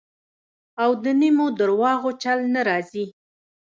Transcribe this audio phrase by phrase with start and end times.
[0.83, 3.05] او د نیمو درواغو چل نه راځي.